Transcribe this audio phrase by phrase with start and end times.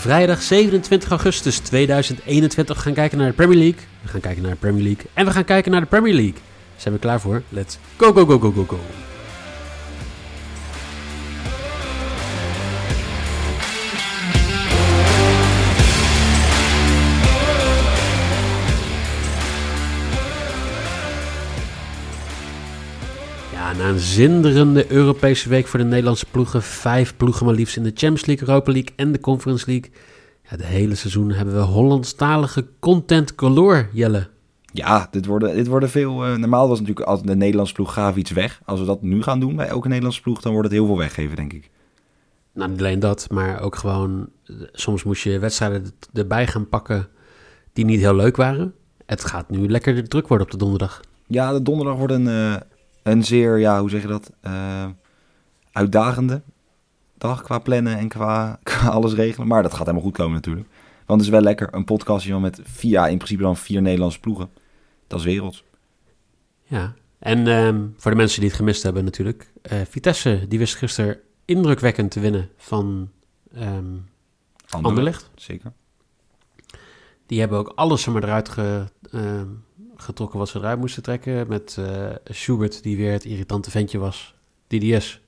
[0.00, 2.76] vrijdag 27 augustus 2021.
[2.76, 3.80] We gaan kijken naar de Premier League.
[4.02, 5.04] We gaan kijken naar de Premier League.
[5.14, 6.40] En we gaan kijken naar de Premier League.
[6.76, 7.42] Zijn we klaar voor?
[7.48, 9.09] Let's go, go, go, go, go, go.
[23.80, 26.62] Na een zinderende Europese week voor de Nederlandse ploegen.
[26.62, 29.90] Vijf ploegen maar liefst in de Champions League, Europa League en de Conference League.
[30.42, 34.28] Ja, het hele seizoen hebben we Hollandstalige content galore, Jelle.
[34.72, 36.24] Ja, dit worden, dit worden veel.
[36.26, 38.60] eh, normaal was natuurlijk als de Nederlandse ploeg gaf iets weg.
[38.64, 40.98] Als we dat nu gaan doen bij elke Nederlandse ploeg, dan wordt het heel veel
[40.98, 41.70] weggeven, denk ik.
[42.54, 44.28] Nou, niet alleen dat, maar ook gewoon...
[44.46, 47.08] eh, Soms moest je wedstrijden er- erbij gaan pakken
[47.72, 48.74] die niet heel leuk waren.
[49.06, 51.00] Het gaat nu lekker druk worden op de donderdag.
[51.26, 52.54] Ja, de donderdag wordt een, eh,
[53.02, 54.32] een zeer, ja, hoe zeg je dat?
[54.40, 54.86] eh,
[55.72, 56.42] uitdagende
[57.18, 59.46] dag qua plannen en qua, qua alles regelen.
[59.48, 60.68] Maar dat gaat helemaal goed komen natuurlijk.
[61.06, 64.20] Want het is wel lekker, een podcastje met vier, ja, in principe dan vier Nederlandse
[64.20, 64.50] ploegen.
[65.06, 65.64] Dat is werelds.
[66.62, 69.52] Ja, en ehm, voor de mensen die het gemist hebben natuurlijk.
[69.62, 73.10] eh, Vitesse, die wist gisteren indrukwekkend te winnen van
[73.54, 73.96] ehm
[74.70, 75.30] Anderlecht.
[75.34, 75.72] Zeker.
[77.26, 79.46] Die hebben ook alles er maar eruit ge- ehm,
[80.00, 81.48] getrokken wat ze eruit moesten trekken.
[81.48, 84.34] Met eh, Schubert, die weer het irritante ventje was.
[84.66, 85.20] DDS,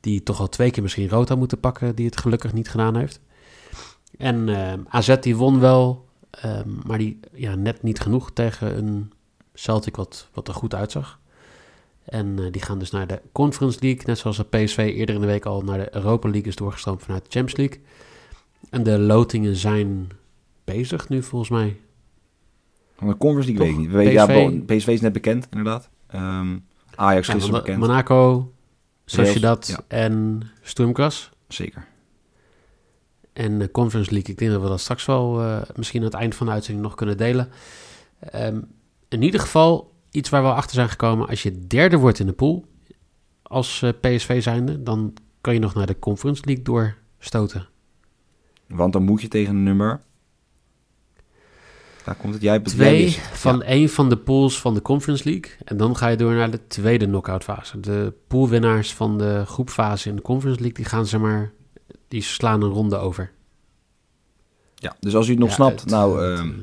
[0.00, 2.96] die toch al twee keer misschien rood had moeten pakken, die het gelukkig niet gedaan
[2.96, 3.20] heeft.
[4.18, 9.12] En ehm, AZ die won wel, ehm, maar die ja, net niet genoeg tegen een
[9.54, 11.18] Celtic wat, wat er goed uitzag.
[12.04, 15.20] En eh, die gaan dus naar de Conference League, net zoals de PSV eerder in
[15.20, 17.80] de week al naar de Europa League is doorgestroomd vanuit de Champions League.
[18.70, 20.10] En de lotingen zijn
[20.64, 21.76] bezig nu volgens mij.
[22.98, 23.90] Van de Conference League weet ik niet.
[23.90, 24.76] Weten, ja, PSV?
[24.76, 25.88] PSV is net bekend, inderdaad.
[26.06, 26.58] Ehm,
[26.94, 27.78] Ajax Ja, is Mon- bekend.
[27.78, 28.52] Monaco,
[29.04, 29.80] Sociedad ja.
[29.88, 31.30] en Sturmgras.
[31.48, 31.86] Zeker.
[33.32, 36.14] En de Conference League, ik denk dat we dat straks wel eh, misschien aan het
[36.14, 37.48] eind van de uitzending nog kunnen delen.
[38.20, 38.60] Ehm,
[39.08, 41.28] in ieder geval iets waar we achter zijn gekomen.
[41.28, 42.64] Als je derde wordt in de pool
[43.42, 47.68] als eh, PSV zijnde, dan kan je nog naar de Conference League doorstoten.
[48.66, 50.00] Want dan moet je tegen een nummer...
[52.08, 52.42] Daar komt het.
[52.42, 55.50] Jij Twee jij van één van de pools van de Conference League.
[55.64, 57.80] En dan ga je door naar de tweede knockout fase.
[57.80, 61.52] De poolwinnaars van de groepfase in de Conference League, die gaan zeg maar,
[62.08, 63.30] die slaan een ronde over.
[64.74, 66.54] Ja, dus als u het nog Ja, snapt, het- nou, het, ehm, eh,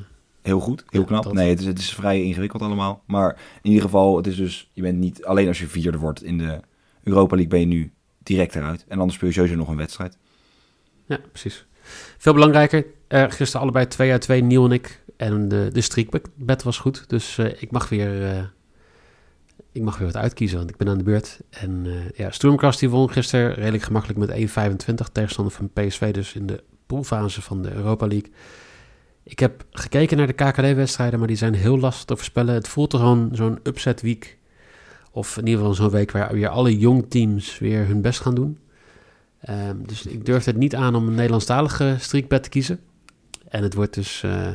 [0.41, 1.23] heel goed, heel Ja, knap.
[1.23, 1.33] dat.
[1.33, 3.03] Nee, het is, het is vrij ingewikkeld allemaal.
[3.07, 6.23] Maar in ieder geval, het is dus, je bent niet, alleen als je vierde wordt
[6.23, 6.59] in de
[7.03, 7.91] Europa League ben je nu
[8.23, 8.85] direct eruit.
[8.87, 10.17] En anders speel je sowieso nog een wedstrijd.
[11.05, 11.65] Ja, precies.
[12.17, 15.03] Veel belangrijker, gisteren allebei 2 uit 2, Niel en ik.
[15.17, 18.43] En de, de was goed, dus eh, ik, mag weer, eh,
[19.71, 21.39] ik mag weer wat uitkiezen, want ik ben aan de beurt.
[21.49, 26.33] En eh ja, Stormcast die won gisteren redelijk gemakkelijk met 1,25 tegenstander van PSV, dus
[26.33, 28.31] in de poolfase van de Europa League.
[29.23, 32.53] Ik heb gekeken naar de KKD-wedstrijden, maar die zijn heel lastig te voorspellen.
[32.53, 34.37] Het voelt er gewoon zo'n upset week,
[35.11, 38.35] of in ieder geval zo'n week waar weer alle jong teams weer hun best gaan
[38.35, 38.57] doen.
[39.39, 42.79] Ehm, dus ik durf het niet aan om een Nederlandstalige streakbed te kiezen.
[43.47, 44.47] En het wordt dus eh,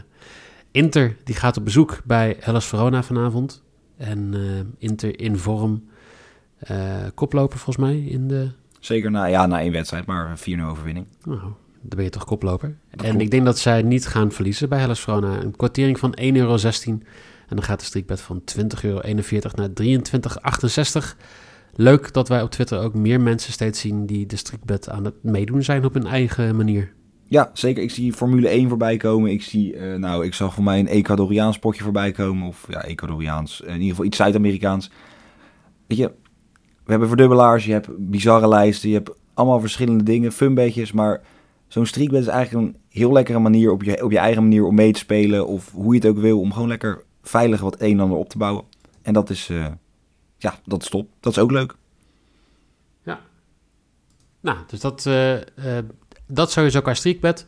[0.70, 3.62] Inter, die gaat op bezoek bij Hellas Verona vanavond.
[3.96, 5.88] En eh, Inter in vorm,
[6.58, 8.50] eh, koploper volgens mij in de...
[8.80, 11.06] Zeker na, ja, na één wedstrijd, maar een 4-0 overwinning.
[11.24, 12.68] Nou, dan ben je toch koploper.
[12.68, 13.24] Dat en klopt.
[13.24, 15.40] ik denk dat zij niet gaan verliezen bij Hellas Verona.
[15.40, 16.56] Een kwartering van 1,16 euro.
[16.56, 19.00] En dan gaat de streakbed van 20,41 euro
[19.54, 21.16] naar 23,68.
[21.74, 25.22] Leuk dat wij op Twitter ook meer mensen steeds zien die de streakbed aan het
[25.22, 26.92] meedoen zijn op hun eigen manier.
[27.30, 27.82] Ja, zeker.
[27.82, 29.30] Ik zie Formule 1 voorbij komen.
[29.30, 32.48] Ik zie, eh, nou, ik zag voor mij een Ecuadoriaans potje voorbij komen.
[32.48, 33.60] Of ja, Ecuadoriaans.
[33.60, 34.90] In ieder geval iets Zuid-Amerikaans.
[35.86, 36.12] Weet je,
[36.84, 37.64] we hebben verdubbelaars.
[37.64, 38.88] Je hebt bizarre lijsten.
[38.88, 40.32] Je hebt allemaal verschillende dingen.
[40.32, 40.92] Funbetjes.
[40.92, 41.22] Maar
[41.68, 44.74] zo'n streakbet is eigenlijk een heel lekkere manier op je, op je eigen manier om
[44.74, 45.46] mee te spelen.
[45.46, 46.40] Of hoe je het ook wil.
[46.40, 48.64] Om gewoon lekker veilig wat een en ander op te bouwen.
[49.02, 49.66] En dat is, eh,
[50.36, 51.08] ja, dat is top.
[51.20, 51.74] Dat is ook leuk.
[54.40, 55.36] Nou, dus dat, eh,
[55.78, 55.84] eh,
[56.30, 57.44] dat sowieso qua streakbed.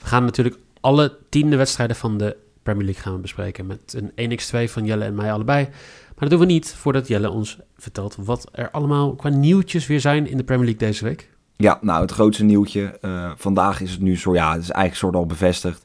[0.00, 4.70] We gaan natuurlijk alle tiende wedstrijden van de Premier League gaan bespreken met een 1x2
[4.72, 5.64] van Jelle en mij allebei.
[5.64, 10.00] Maar dat doen we niet voordat Jelle ons vertelt wat er allemaal qua nieuwtjes weer
[10.00, 11.30] zijn in de Premier League deze week.
[11.56, 12.98] Ja, nou, het grootste nieuwtje.
[13.00, 15.84] eh, vandaag is het nu zo, ja, het is eigenlijk soort al bevestigd.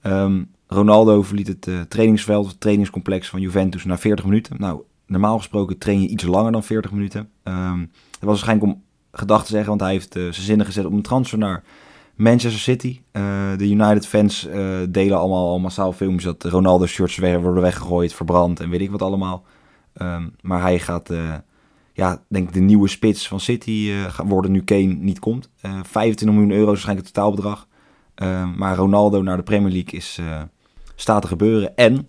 [0.00, 4.56] Ehm, Ronaldo verliet het eh, trainingsveld, het trainingscomplex van Juventus na 40 minuten.
[4.58, 7.30] Nou, normaal gesproken train je iets langer dan 40 minuten.
[7.42, 7.84] Ehm
[8.18, 8.82] dat was waarschijnlijk om
[9.18, 11.62] gedacht te zeggen, want hij heeft eh, zijn zinnen gezet om een transfer naar
[12.14, 13.00] Manchester City.
[13.10, 13.22] Eh,
[13.56, 18.60] de United fans eh, delen allemaal al massaal filmpjes dat Ronaldo shirts worden weggegooid, verbrand
[18.60, 19.44] en weet ik wat allemaal.
[19.94, 21.10] Ehm, maar hij gaat,
[21.92, 25.50] ja, denk ik de nieuwe spits van City gaan worden nu Kane niet komt.
[25.60, 27.66] Eh 25 miljoen euro is waarschijnlijk het totaalbedrag.
[28.14, 30.20] Eh, maar Ronaldo naar de Premier League is,
[30.94, 31.76] staat te gebeuren.
[31.76, 32.08] En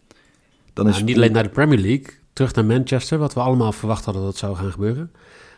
[0.74, 3.71] dan is Nou, niet alleen naar de Premier League, terug naar Manchester, wat we allemaal
[3.71, 5.12] verwacht hadden dat zou gaan gebeuren.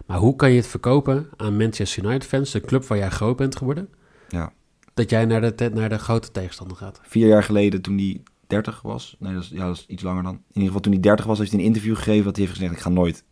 [0.06, 3.38] Maar hoe kan je het verkopen aan Manchester United fans, de club waar jij groot
[3.38, 3.90] bent geworden,
[4.30, 4.54] Ja.
[4.94, 7.00] dat jij naar de, naar de grote tegenstander gaat?
[7.04, 9.16] vier jaar geleden toen hij 30 was.
[9.20, 10.34] Nee, dat is, ja, dat is iets langer dan.
[10.34, 12.58] In ieder geval toen hij 30 was, heeft hij een interview gegeven dat hij heeft
[12.58, 13.24] gezegd: ik ga nooit,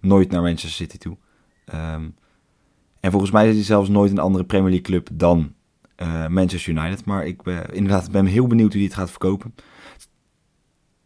[0.00, 1.16] nooit naar Manchester City toe.
[1.64, 2.08] Ehm,
[3.00, 5.52] en volgens mij is hij zelfs nooit een andere Premier League club dan
[5.96, 7.04] eh, Manchester United.
[7.04, 9.54] Maar ik ben inderdaad ben heel benieuwd hoe hij het gaat verkopen.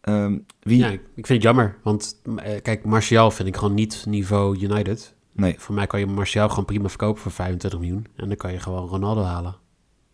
[0.07, 0.79] Ehm, wie?
[0.79, 4.59] Ja, ik ik vind het jammer, want eh, kijk, Martial vind ik gewoon niet niveau
[4.59, 5.15] United.
[5.33, 8.53] Nee, Voor mij kan je Martial gewoon prima verkopen voor 25 miljoen en dan kan
[8.53, 9.55] je gewoon Ronaldo halen.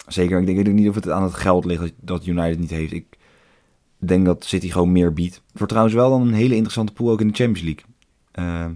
[0.06, 0.40] zeker.
[0.40, 2.92] Ik denk ook niet of het aan het geld ligt dat- United niet heeft.
[2.92, 3.06] Ik
[3.98, 5.34] denk dat City gewoon meer biedt.
[5.34, 7.84] Het wordt trouwens wel dan een hele interessante pool ook in de Champions League.
[8.32, 8.72] Ehm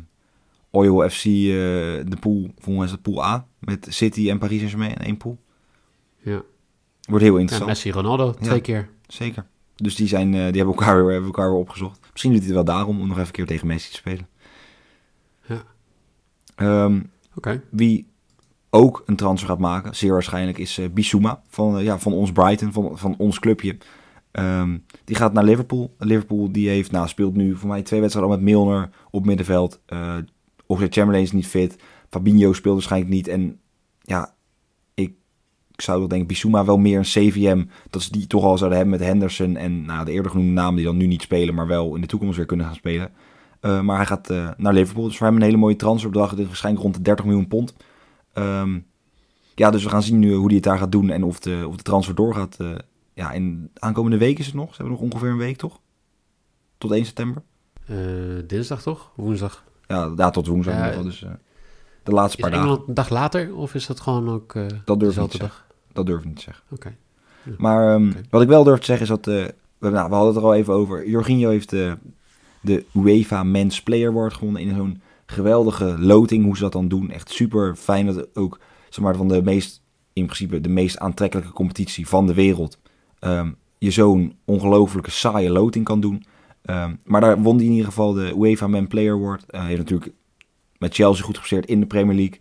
[0.71, 3.47] Oil FC, de pool, volgens mij is het pool A.
[3.59, 5.39] Met City en Paris Saint-Germain in één pool.
[6.19, 6.43] Ja.
[7.09, 7.71] Wordt heel Ja, interessant.
[7.71, 8.61] Messi, Ronaldo, twee Ja.
[8.61, 8.89] keer.
[9.07, 9.47] Zeker.
[9.77, 12.01] Dus die, zijn, eh, die hebben, elkaar, weer- hebben elkaar weer opgezocht.
[12.11, 14.29] Misschien doet hij het wel daarom om nog even een keer tegen Messi te spelen.
[15.47, 15.63] Ja.
[17.35, 17.63] Oké.
[17.71, 18.07] Wie
[18.71, 22.33] ook een transfer gaat maken, zeer waarschijnlijk, is eh Bissouma van, eh, ja, van ons
[22.33, 23.77] Brighton, van, van ons clubje.
[24.31, 25.95] Ehm, die gaat naar Liverpool.
[25.99, 29.81] Liverpool die heeft, nou, speelt nu voor mij twee wedstrijden al met Milner op middenveld.
[29.89, 30.17] Uh,
[30.67, 31.77] Oxlade Chamberlain is niet fit.
[32.11, 33.29] Fabinho speelt waarschijnlijk niet.
[33.29, 33.61] En
[34.03, 34.35] ja,
[35.77, 37.65] ik zou wel denken, Bissouma wel meer een CVM.
[37.91, 40.77] Dat ze die toch al zouden hebben met Henderson en nou, de eerder genoemde namen
[40.77, 43.11] die dan nu niet spelen, maar wel in de toekomst weer kunnen gaan spelen.
[43.61, 45.05] Uh, maar hij gaat uh, naar Liverpool.
[45.05, 46.31] Dus voor hem een hele mooie transferbedrag.
[46.31, 47.75] Dit is waarschijnlijk rond de 30 miljoen pond.
[48.35, 48.87] Um,
[49.55, 51.65] ja, dus we gaan zien nu hoe hij het daar gaat doen en of de,
[51.69, 52.57] of de transfer doorgaat.
[52.61, 52.75] Uh,
[53.13, 54.69] ja, in aankomende week is het nog.
[54.69, 55.81] Ze hebben nog ongeveer een week, toch?
[56.79, 57.43] Tot 1 september.
[58.47, 59.11] Dinsdag toch?
[59.15, 59.65] Woensdag?
[59.87, 60.75] Ja, ja tot woensdag.
[60.75, 61.25] Ja, dus
[62.07, 62.71] de laatste paar dagen.
[62.71, 65.66] Is een dag later of is dat gewoon ook uh, dat durf ik niet dag?
[65.97, 66.65] Dat durf ik niet te zeggen.
[66.71, 66.87] Oké.
[66.87, 66.97] Okay.
[67.45, 67.53] Ja.
[67.59, 68.25] Maar um, okay.
[68.31, 69.27] wat ik wel durf te zeggen is dat...
[69.27, 69.45] uh,
[69.79, 71.09] we, nou, we hadden het er al even over.
[71.09, 71.93] Jorginho heeft uh,
[72.61, 76.45] de UEFA Men's Player Award gewonnen in zo'n geweldige loting.
[76.45, 77.11] Hoe ze dat dan doen.
[77.11, 78.59] Echt super fijn dat ook
[78.89, 79.83] zeg maar, van de meest,
[80.13, 82.79] in principe de meest aantrekkelijke competitie van de wereld.
[83.21, 86.25] Um, je zo'n ongelofelijke saaie loting kan doen.
[86.71, 89.45] Um, maar daar won hij in ieder geval de UEFA Man Player Award.
[89.47, 90.13] Hij uh, heeft natuurlijk
[90.79, 92.41] met Chelsea goed gepresteerd in de Premier League.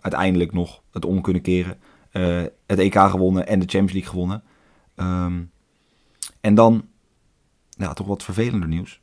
[0.00, 1.76] Uiteindelijk nog het om kunnen keren.
[2.18, 4.42] Uh, het EK gewonnen en de Champions League gewonnen.
[6.40, 6.84] en dan,
[7.70, 9.00] ja, toch wat vervelender nieuws.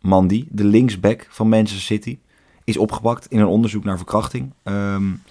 [0.00, 2.18] Mandy, de linksback van Manchester City,
[2.64, 4.52] is opgepakt in een onderzoek naar verkrachting.
[4.62, 5.22] Um,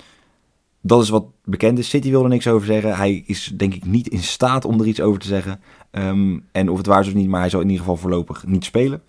[0.82, 1.90] dat is wat bekend is.
[1.90, 2.96] City wil er niks over zeggen.
[2.96, 5.62] Hij is denk ik niet in staat om er iets over te zeggen.
[5.92, 8.46] Um, en of het waar is of niet, maar hij zal in ieder geval voorlopig
[8.46, 9.02] niet spelen.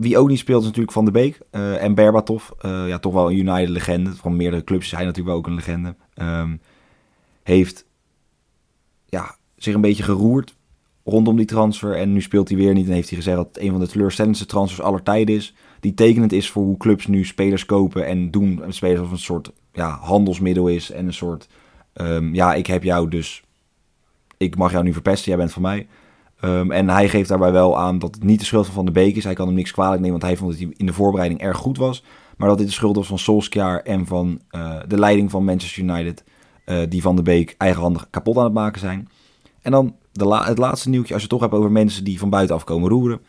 [0.00, 2.50] Wie ook niet speelt is natuurlijk Van der Beek uh, en Berbatov.
[2.64, 4.14] Uh, ja, toch wel een United-legende.
[4.14, 5.94] Van meerdere clubs is hij natuurlijk wel ook een legende.
[6.14, 6.60] Um,
[7.48, 7.86] heeft
[9.06, 10.56] ja, zich een beetje geroerd
[11.04, 11.96] rondom die transfer.
[11.96, 12.86] En nu speelt hij weer niet.
[12.86, 15.54] En heeft hij gezegd dat het een van de teleurstellendste transfers aller tijden is.
[15.80, 18.62] Die tekenend is voor hoe clubs nu spelers kopen en doen.
[18.68, 20.90] Spelers als een soort ja, handelsmiddel is.
[20.90, 21.48] En een soort,
[21.94, 23.42] um, ja, ik heb jou dus,
[24.36, 25.86] ik mag jou nu verpesten, jij bent van mij.
[26.44, 28.92] Um, en hij geeft daarbij wel aan dat het niet de schuld van Van de
[28.92, 29.24] Beek is.
[29.24, 31.56] Hij kan hem niks kwalijk nemen, want hij vond dat hij in de voorbereiding erg
[31.56, 32.04] goed was.
[32.36, 35.82] Maar dat dit de schuld was van Solskjaer en van uh, de leiding van Manchester
[35.82, 36.24] United.
[36.70, 39.08] Uh, die Van de Beek eigenhandig kapot aan het maken zijn.
[39.62, 42.30] En dan de het laatste nieuwtje, als je het toch hebt over mensen die van
[42.30, 43.20] buitenaf komen roeren.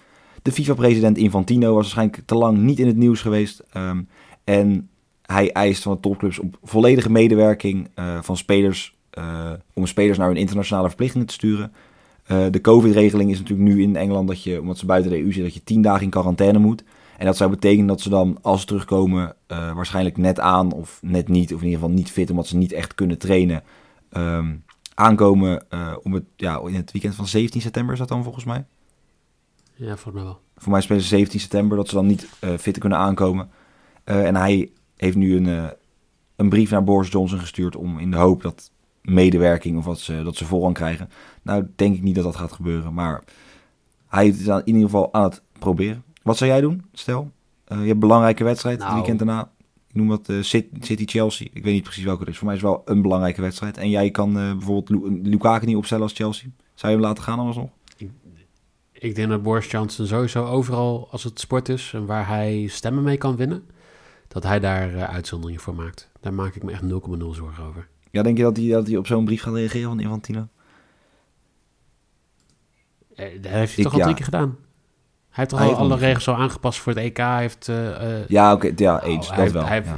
[0.41, 3.63] De FIFA-president Infantino was waarschijnlijk te lang niet in het nieuws geweest.
[3.77, 4.07] Um,
[4.43, 4.89] en
[5.21, 8.97] hij eist van de topclubs op volledige medewerking uh, van spelers.
[9.19, 11.71] Uh, om spelers naar hun internationale verplichtingen te sturen.
[12.51, 15.43] De COVID-regeling is natuurlijk nu in Engeland dat je, omdat ze buiten de EU zitten,
[15.43, 16.83] dat je tien dagen in quarantaine moet.
[17.19, 21.27] En dat zou betekenen dat ze dan, als ze terugkomen, waarschijnlijk net aan of net
[21.27, 23.63] niet, of in ieder geval niet fit, omdat ze niet echt kunnen trainen.
[24.11, 25.65] Um, aankomen
[26.03, 28.65] om het, ja, in het weekend van 17 september is dat dan volgens mij?
[29.75, 30.39] Ja, voor mij wel.
[30.57, 32.27] Voor mij spelen ze 17 september, dat ze dan niet
[32.59, 33.49] fit kunnen aankomen.
[34.03, 35.67] en hij heeft nu een, uh,
[36.35, 38.71] een brief naar Boris Johnson gestuurd om in de hoop dat
[39.01, 41.09] medewerking of wat ze, dat ze voorrang krijgen.
[41.41, 43.23] Nou, denk ik niet dat dat gaat gebeuren, maar
[44.07, 46.03] hij is in ieder geval aan het proberen.
[46.21, 46.85] Wat zou jij doen?
[46.93, 47.29] Stel, uh,
[47.67, 48.89] je hebt een belangrijke wedstrijd nou.
[48.89, 49.51] het weekend daarna.
[49.87, 50.43] Ik noem dat uh,
[50.79, 51.47] City-Chelsea.
[51.53, 52.37] Ik weet niet precies welke het is.
[52.37, 53.77] Voor mij is het wel een belangrijke wedstrijd.
[53.77, 56.49] En jij kan bijvoorbeeld Lu Lukaku niet opstellen als Chelsea.
[56.73, 57.69] Zou je hem laten gaan alsnog?
[57.97, 58.11] Ik,
[58.91, 63.03] ik denk dat Boris Johnson sowieso overal als het sport is en waar hij stemmen
[63.03, 63.63] mee kan winnen
[64.29, 66.09] dat hij daar uitzonderingen voor maakt.
[66.19, 66.87] Daar maak ik me echt 0,0
[67.31, 67.87] zorgen over.
[68.11, 70.47] Ja, denk je dat hij, dat hij op zo'n brief gaat reageren van Infantino?
[73.15, 74.03] Eh, dat heeft hij ik, toch al ja.
[74.03, 74.57] drie keer gedaan.
[75.29, 77.17] Hij heeft al alle regels al aangepast voor het EK.
[77.17, 79.65] Hij heeft, uh, ja, oké, okay, ja, eens, oh, dat heeft, wel.
[79.65, 79.95] Heeft, ja.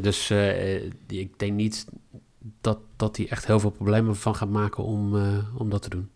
[0.00, 0.30] Dus
[1.06, 1.86] ik denk niet
[2.60, 5.88] dat, dat hij echt heel veel problemen van gaat maken om, eh, om dat te
[5.88, 6.10] doen.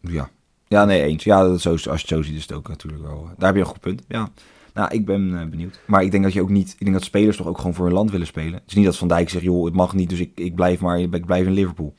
[0.00, 0.30] Ja.
[0.68, 1.24] Ja, nee, eens.
[1.24, 3.28] Ja, dat is zo, als je het zo ziet is het ook natuurlijk wel...
[3.36, 4.30] Daar heb je een goed punt, ja.
[4.74, 5.80] Nou, ik ben eh, benieuwd.
[5.86, 6.70] Maar ik denk dat je ook niet...
[6.70, 8.52] Ik denk dat spelers toch ook gewoon voor hun land willen spelen.
[8.52, 10.80] Het is niet dat Van Dijk zegt, joh, het mag niet, dus ik, ik blijf
[10.80, 11.00] maar...
[11.00, 11.94] Ik blijf in Liverpool.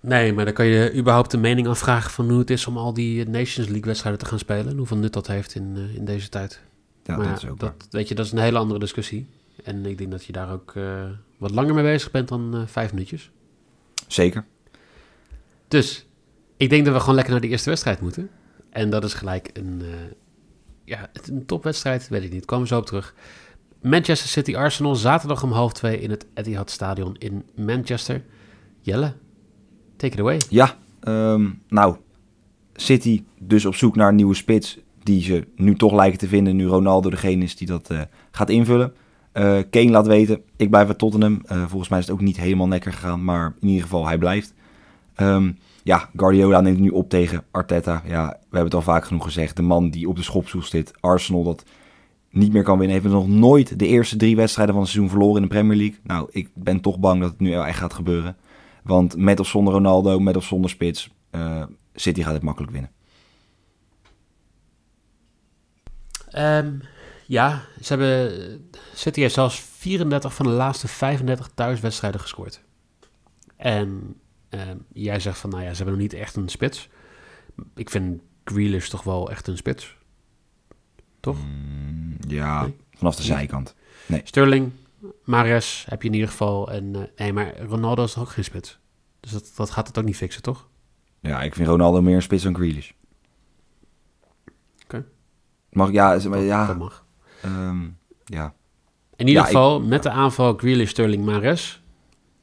[0.00, 2.94] Nee, maar dan kan je überhaupt de mening afvragen van hoe het is om al
[2.94, 4.68] die Nations League wedstrijden te gaan spelen.
[4.68, 6.60] En hoeveel nut dat heeft in, uh, in deze tijd.
[7.04, 9.26] Ja, maar dat is ook dat, weet je, dat is een hele andere discussie.
[9.64, 11.04] En ik denk dat je daar ook uh,
[11.38, 13.30] wat langer mee bezig bent dan uh, vijf minuutjes.
[14.06, 14.44] Zeker.
[15.68, 16.06] Dus
[16.56, 18.30] ik denk dat we gewoon lekker naar de eerste wedstrijd moeten.
[18.70, 19.82] En dat is gelijk een,
[20.84, 22.44] ja, een topwedstrijd, weet ik niet.
[22.44, 23.14] Komen we zo op terug.
[23.82, 28.22] Manchester City Arsenal, zaterdag om half twee in het Etihad Stadion in Manchester.
[28.80, 29.14] Jelle,
[30.00, 30.40] take it away.
[30.48, 31.96] Ja, um, nou,
[32.74, 36.56] City dus op zoek naar een nieuwe spits die ze nu toch lijken te vinden,
[36.56, 38.92] nu Ronaldo degene is die dat uh, gaat invullen.
[39.34, 41.42] Uh, Kane laat weten, ik blijf bij Tottenham.
[41.52, 44.18] Uh, volgens mij is het ook niet helemaal lekker gegaan, maar in ieder geval, hij
[44.18, 44.54] blijft.
[45.16, 48.02] Um, ja, Guardiola neemt nu op tegen Arteta.
[48.06, 49.56] Ja, we hebben het al vaak genoeg gezegd.
[49.56, 51.64] De man die op de schopstoel zit, Arsenal, dat
[52.30, 53.00] niet meer kan winnen.
[53.00, 55.98] Heeft nog nooit de eerste drie wedstrijden van het seizoen verloren in de Premier League.
[56.02, 58.36] Nou, ik ben toch bang dat het nu echt gaat gebeuren.
[58.90, 62.90] Want met of zonder Ronaldo, met of zonder spits, uh, City gaat het makkelijk winnen.
[66.36, 66.82] Um,
[67.26, 72.60] ja, ze hebben, City heeft zelfs 34 van de laatste 35 thuiswedstrijden gescoord.
[73.56, 74.16] En
[74.50, 76.88] um, jij zegt van, nou ja, ze hebben nog niet echt een spits.
[77.74, 79.96] Ik vind Grealish toch wel echt een spits.
[81.20, 81.36] Toch?
[81.36, 82.76] Mm, ja, nee?
[82.94, 83.74] vanaf de zijkant.
[84.06, 84.20] Nee.
[84.24, 84.72] Sterling,
[85.24, 86.70] Mares heb je in ieder geval.
[86.70, 88.79] En, uh, nee, maar Ronaldo is toch ook geen spits.
[89.20, 90.68] Dus dat, dat gaat het ook niet fixen, toch?
[91.20, 92.90] Ja, ik vind Ronaldo meer een spits dan Grealish.
[94.84, 95.04] Oké.
[95.70, 96.66] Mag, ja, maar, ja.
[96.66, 97.06] Dat mag.
[97.44, 98.54] Um, ja.
[99.16, 101.82] In ieder Ja, geval, met de aanval Grealish, Sterling, Mares...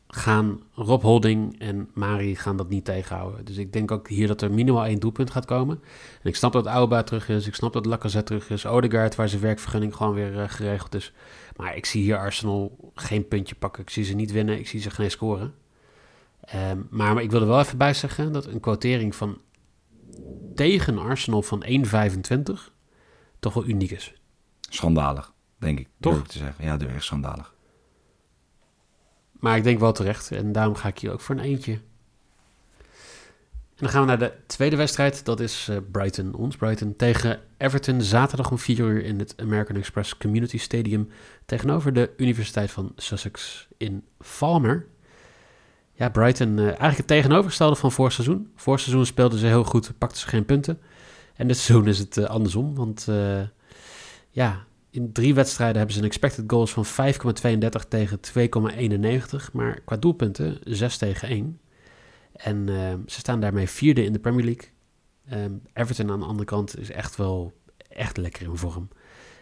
[0.07, 3.45] gaan Rob Holding en Mari gaan dat niet tegenhouden.
[3.45, 5.79] Dus ik denk ook hier dat er minimaal één doelpunt gaat komen.
[6.21, 7.47] En ik snap dat Auba terug is.
[7.47, 8.65] Ik snap dat Lacazette terug is.
[8.65, 11.13] Odegaard, waar zijn werkvergunning gewoon weer uh, geregeld is.
[11.55, 13.81] Maar ik zie hier Arsenal geen puntje pakken.
[13.81, 14.59] Ik zie ze niet winnen.
[14.59, 15.53] Ik zie ze geen scoren.
[16.55, 19.41] Um, maar, maar ik wil er wel even bij zeggen dat een quotering van
[20.55, 22.53] tegen Arsenal van 1,25
[23.39, 24.13] toch wel uniek is.
[24.69, 25.87] Schandalig, denk ik.
[25.99, 26.17] Toch?
[26.17, 26.65] Ik te zeggen.
[26.65, 27.53] Ja, echt schandalig.
[29.31, 30.31] Maar ik denk wel terecht.
[30.31, 31.71] En daarom ga ik hier ook voor een eentje.
[31.71, 35.25] En dan gaan we naar de tweede wedstrijd.
[35.25, 38.01] Dat is uh, Brighton, ons Brighton, tegen Everton.
[38.01, 41.09] Zaterdag om 4 uur in het American Express Community Stadium.
[41.45, 44.87] Tegenover de Universiteit van Sussex in Falmer.
[45.97, 48.51] Ja, Brighton, uh, eigenlijk het tegenovergestelde van vorig seizoen.
[48.55, 50.79] Vorig seizoen speelden ze heel goed, pakten ze geen punten.
[51.35, 52.75] En dit seizoen is het uh, andersom.
[52.75, 53.07] Want
[54.29, 59.51] ja, in drie wedstrijden hebben ze een expected goals van 5,32 tegen 2,91.
[59.53, 61.59] Maar qua doelpunten 6 tegen 1.
[62.33, 64.69] En uh, ze staan daarmee vierde in de Premier League.
[65.45, 67.53] Um, Everton aan de andere kant is echt wel
[67.89, 68.87] echt lekker in vorm.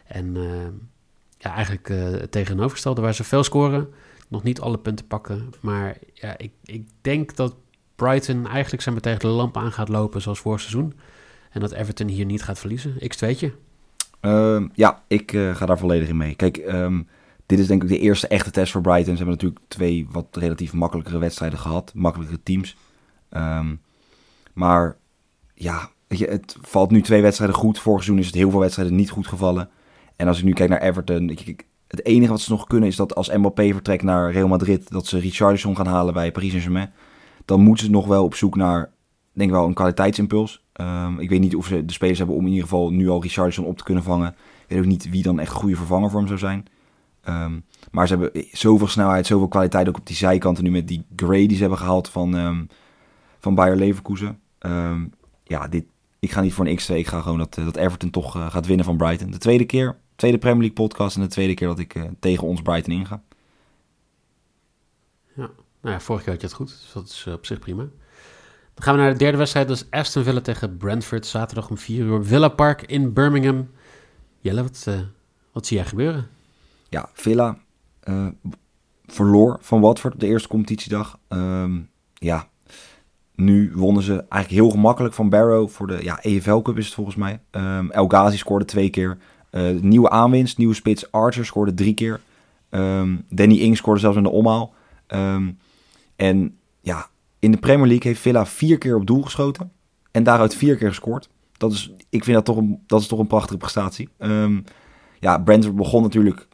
[0.06, 0.68] En uh,
[1.38, 3.88] ja, eigenlijk het tegenovergestelde waar ze veel scoren.
[4.28, 5.54] Nog niet alle punten pakken.
[5.62, 7.56] Maar ja, ik, ik denk dat
[7.96, 10.94] Brighton eigenlijk zijn tegen de lamp aan gaat lopen zoals vorig seizoen.
[11.52, 12.94] En dat Everton hier niet gaat verliezen.
[12.94, 13.50] X2'tje.
[14.22, 16.36] Uh, ja, ik uh, ga daar volledig in mee.
[16.36, 17.08] Kijk, um,
[17.46, 19.18] dit is denk ik de eerste echte test voor Brighton.
[19.18, 21.92] Ze hebben natuurlijk twee wat relatief makkelijkere wedstrijden gehad.
[21.94, 22.76] Makkelijkere teams.
[23.32, 23.82] Um,
[24.54, 24.98] maar
[25.54, 27.80] ja, het valt nu twee wedstrijden goed.
[27.80, 29.70] Vorig seizoen is het heel veel wedstrijden niet goed gevallen.
[30.16, 31.30] En als ik nu kijk naar Everton...
[31.30, 34.90] Ik, het enige wat ze nog kunnen is dat als Mbappé vertrekt naar Real Madrid...
[34.90, 36.94] dat ze Richarlison gaan halen bij Paris Saint-Germain.
[37.46, 38.92] Dan moeten ze nog wel op zoek naar,
[39.34, 40.64] denk ik wel, een kwaliteitsimpuls.
[40.82, 43.22] Um, ik weet niet of ze de spelers hebben om in ieder geval nu al
[43.22, 44.28] Richardson op te kunnen vangen.
[44.28, 46.66] Ik weet ook niet wie dan echt een goede vervanger voor hem zou zijn.
[47.30, 50.64] Um, maar ze hebben zoveel snelheid, zoveel kwaliteit ook op die zijkanten.
[50.64, 52.68] Nu met die Gray die ze hebben gehaald van, um,
[53.40, 54.40] van Bayer Leverkusen.
[55.44, 55.86] ja, dit,
[56.20, 56.96] ik ga niet voor een X2.
[56.96, 59.32] Ik ga gewoon dat, dat Everton toch uh, gaat winnen van Brighton.
[59.32, 62.48] De tweede keer, tweede Premier League podcast en de tweede keer dat ik uh, tegen
[62.48, 63.22] ons Brighton inga.
[65.34, 65.50] Ja,
[65.82, 66.68] nou ja, vorige keer had je het goed.
[66.68, 67.84] Dus dat is uh, op zich prima.
[68.74, 69.68] Dan gaan we naar de derde wedstrijd.
[69.68, 71.26] Dat is Aston Villa tegen Brentford.
[71.26, 72.26] Zaterdag om 4 uur.
[72.26, 73.70] Villa Park in Birmingham.
[74.40, 75.00] Jelle, wat, uh,
[75.52, 76.28] wat zie jij gebeuren?
[76.90, 77.58] Ja, Villa
[78.04, 78.28] uh,
[79.06, 81.20] verloor van Watford op de eerste competitiedag.
[81.30, 82.48] Um, ja,
[83.36, 86.94] nu wonnen ze eigenlijk heel gemakkelijk van Barrow voor de ja, EFL Cup is het
[86.94, 87.40] volgens mij.
[87.52, 89.18] Um, El Ghazi scoorde twee keer.
[89.56, 92.22] Uh, nieuwe aanwinst, nieuwe spits Archer scoorde drie keer.
[92.70, 94.74] Um, Danny Ing scoorde zelfs in de omhaal.
[96.16, 97.08] en ja,
[97.40, 99.72] in de Premier League heeft Villa vier keer op doel geschoten.
[100.12, 101.30] En daaruit vier keer gescoord.
[101.58, 104.10] Dat is, ik vind dat toch een, dat is toch een prachtige prestatie.
[104.20, 104.64] Um,
[105.20, 106.48] ja, Brentford begon natuurlijk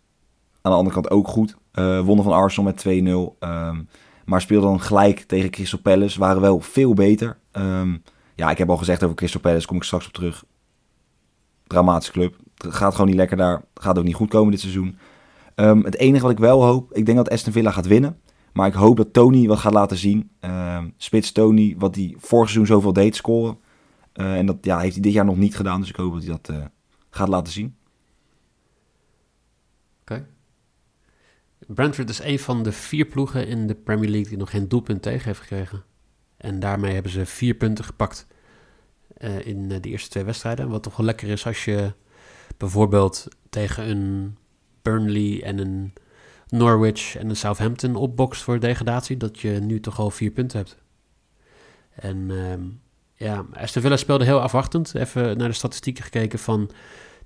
[0.62, 1.56] aan de andere kant ook goed.
[1.74, 3.48] Uh, wonnen van Arsenal met 2-0.
[3.50, 3.88] Um,
[4.26, 6.20] maar speelden dan gelijk tegen Crystal Palace.
[6.20, 7.40] Waren wel veel beter.
[8.36, 9.68] Ja, ik heb al gezegd over Crystal Palace.
[9.68, 10.44] Kom ik straks op terug.
[11.68, 12.36] Dramatische club.
[12.68, 13.64] Gaat gewoon niet lekker daar.
[13.74, 14.98] Gaat ook niet goed komen dit seizoen.
[15.56, 16.94] Um, het enige wat ik wel hoop.
[16.94, 18.20] Ik denk dat Aston Villa gaat winnen.
[18.54, 20.32] Maar ik hoop dat Tony wat gaat laten zien.
[20.40, 23.58] Um, Spits Tony, wat hij vorig seizoen zoveel deed, scoren.
[24.14, 25.80] Uh, en dat ja, heeft hij dit jaar nog niet gedaan.
[25.80, 26.66] Dus ik hoop dat hij dat uh,
[27.10, 27.76] gaat laten zien.
[30.02, 30.28] Oké.
[31.68, 35.02] Brentford is een van de vier ploegen in de Premier League die nog geen doelpunt
[35.02, 35.84] tegen heeft gekregen.
[36.38, 38.28] En daarmee hebben ze vier punten gepakt
[39.18, 40.70] uh, in de eerste twee wedstrijden.
[40.70, 41.94] Wat toch wel lekker is als je
[42.62, 44.38] bijvoorbeeld tegen een
[44.82, 45.94] Burnley en een
[46.48, 50.78] Norwich en een Southampton opbokst voor degradatie, dat je nu toch al vier punten hebt.
[51.92, 52.82] En um,
[53.16, 54.96] ja, Aston Villa speelde heel afwachtend.
[54.96, 56.72] Even naar de statistieken gekeken van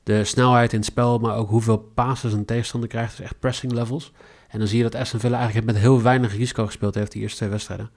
[0.04, 3.18] de snelheid in het spel, maar ook hoeveel passes een tegenstander krijgt.
[3.18, 4.12] Dus echt pressing levels.
[4.50, 7.22] En dan zie je dat Aston Villa eigenlijk met heel weinig risico gespeeld heeft die
[7.22, 7.90] eerste twee wedstrijden.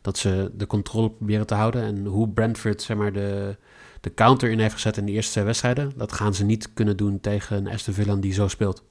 [0.00, 1.82] Dat ze de controle proberen te houden.
[1.82, 3.56] En hoe Brentford zeg maar, de,
[4.00, 6.96] de counter in heeft gezet in de eerste twee wedstrijden, dat gaan ze niet kunnen
[6.96, 8.84] doen tegen een Aston Villa die zo speelt.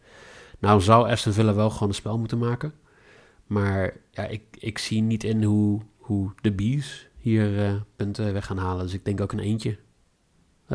[0.59, 2.73] Nou zou Aston Villa wel gewoon een spel moeten maken.
[3.47, 8.45] Maar ja, ik, ik zie niet in hoe, hoe de Bees hier uh, punten weg
[8.45, 8.85] gaan halen.
[8.85, 9.69] Dus ik denk ook een eentje.
[9.69, 9.77] We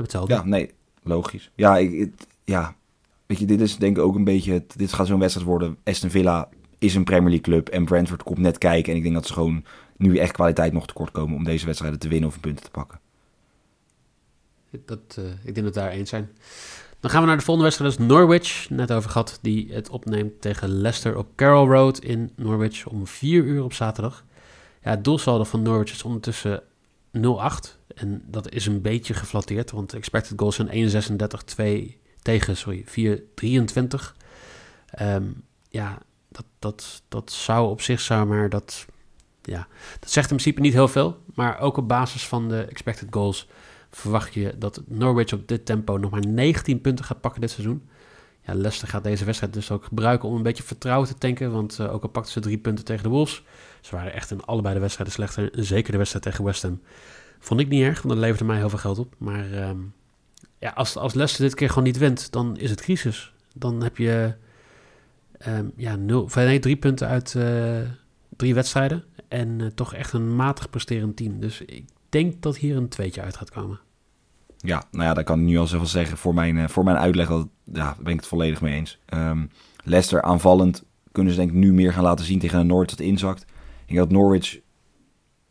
[0.00, 0.34] hebben hetzelfde.
[0.34, 0.70] Ja, nee,
[1.02, 1.50] logisch.
[1.54, 2.12] Ja, ik,
[2.44, 2.76] ja,
[3.26, 4.52] weet je, dit is denk ik ook een beetje...
[4.52, 5.76] Het, dit gaat zo'n wedstrijd worden.
[5.84, 6.48] Aston Villa
[6.78, 8.90] is een Premier League club en Brentford komt net kijken.
[8.92, 9.64] En ik denk dat ze gewoon
[9.96, 13.00] nu echt kwaliteit nog tekort komen om deze wedstrijden te winnen of punten te pakken.
[14.84, 16.30] Dat, uh, ik denk dat we daar eens zijn.
[17.00, 17.92] Dan gaan we naar de volgende wedstrijd.
[17.92, 22.86] Is Norwich, net over gehad, die het opneemt tegen Leicester op Carroll Road in Norwich
[22.86, 24.24] om 4 uur op zaterdag.
[24.82, 26.62] Ja, het doelsaldo van Norwich is ondertussen
[27.16, 27.20] 0-8.
[27.94, 34.16] En dat is een beetje geflatteerd, want expected goals zijn 1,36-2 tegen, sorry, 4,23.
[35.00, 38.86] Um, ja, dat, dat, dat zou op zich zou maar dat,
[39.42, 39.66] ja,
[40.00, 41.18] dat zegt in principe niet heel veel.
[41.34, 43.48] Maar ook op basis van de expected goals
[43.96, 47.82] verwacht je dat Norwich op dit tempo nog maar 19 punten gaat pakken dit seizoen.
[48.46, 51.52] Ja, Leicester gaat deze wedstrijd dus ook gebruiken om een beetje vertrouwen te tanken.
[51.52, 53.42] Want uh, ook al pakten ze drie punten tegen de Wolves.
[53.80, 55.50] Ze waren echt in allebei de wedstrijden slechter.
[55.52, 56.80] Zeker de wedstrijd tegen West Ham.
[57.38, 59.14] Vond ik niet erg, want dat leverde mij heel veel geld op.
[59.18, 59.92] Maar um,
[60.58, 63.32] ja, als, als Leicester dit keer gewoon niet wint, dan is het crisis.
[63.54, 64.34] Dan heb je
[65.46, 67.78] um, ja, nul, nee, drie punten uit uh,
[68.36, 69.04] drie wedstrijden.
[69.28, 71.40] En uh, toch echt een matig presterend team.
[71.40, 73.80] Dus ik denk dat hier een tweetje uit gaat komen.
[74.56, 76.16] Ja, nou ja, dat kan ik nu al zoveel zeggen.
[76.16, 78.98] Voor mijn, uh, voor mijn uitleg dat, ja, daar ben ik het volledig mee eens.
[79.14, 79.50] Um,
[79.84, 83.00] Leicester aanvallend kunnen ze denk ik nu meer gaan laten zien tegen een Norwich dat
[83.00, 83.42] inzakt.
[83.42, 84.60] Ik denk dat Norwich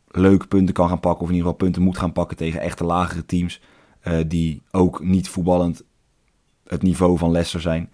[0.08, 1.22] leuke punten kan gaan pakken.
[1.22, 3.62] Of in ieder geval punten moet gaan pakken tegen echte lagere teams.
[4.08, 5.84] Uh, die ook niet voetballend
[6.68, 7.92] het niveau van Leicester zijn.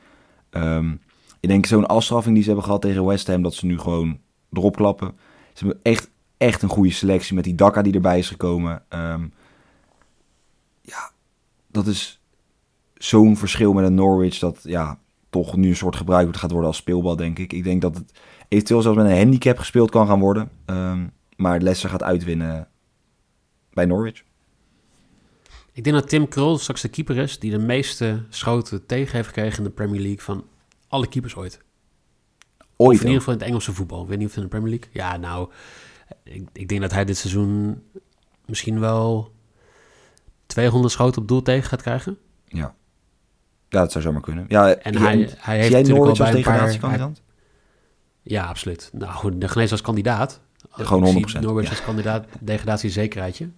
[0.51, 1.01] Um,
[1.39, 3.41] ik denk zo'n afstraffing die ze hebben gehad tegen West Ham.
[3.41, 4.19] Dat ze nu gewoon
[4.51, 5.17] erop klappen.
[5.53, 8.83] Ze hebben echt, echt een goede selectie met die Dakka die erbij is gekomen.
[8.89, 9.33] Um,
[10.81, 11.11] ja,
[11.67, 12.21] dat is
[12.93, 14.99] zo'n verschil met een Norwich dat ja,
[15.29, 17.53] toch nu een soort gebruikt gaat worden als speelbal, denk ik.
[17.53, 20.49] Ik denk dat het eventueel zelfs met een handicap gespeeld kan gaan worden.
[20.65, 22.67] Um, maar Leicester gaat uitwinnen
[23.73, 24.23] bij Norwich.
[25.73, 29.27] Ik denk dat Tim Krul straks de keeper is die de meeste schoten tegen heeft
[29.27, 30.45] gekregen in de Premier League van
[30.87, 31.61] alle keepers ooit.
[32.75, 32.97] Ooit.
[32.97, 34.01] Of in ieder geval in het Engelse voetbal.
[34.01, 34.89] Ik weet niet of in de Premier League.
[34.93, 35.49] Ja, nou,
[36.23, 37.83] ik, ik denk dat hij dit seizoen
[38.45, 39.33] misschien wel
[40.45, 42.17] 200 schoten op doel tegen gaat krijgen.
[42.45, 42.75] Ja.
[43.69, 44.45] Ja, dat zou zomaar kunnen.
[44.47, 46.91] Ja, en hij, hij heeft jij natuurlijk wel bij een paar...
[46.91, 47.11] Hij,
[48.21, 48.89] ja, absoluut.
[48.93, 50.41] Nou, de genees als kandidaat.
[50.69, 51.39] Gewoon 100%.
[51.39, 51.69] Norwich ja.
[51.69, 53.49] als kandidaat degradatiezekerheidje.